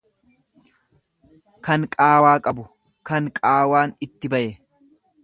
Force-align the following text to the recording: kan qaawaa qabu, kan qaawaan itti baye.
kan 1.67 1.85
qaawaa 1.95 2.33
qabu, 2.47 2.65
kan 3.11 3.29
qaawaan 3.41 3.95
itti 4.07 4.33
baye. 4.35 4.49